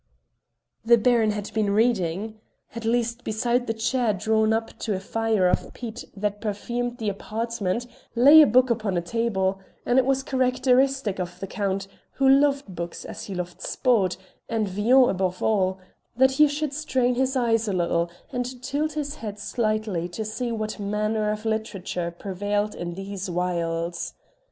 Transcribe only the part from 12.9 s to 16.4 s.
as he loved sport, and Villon above all, that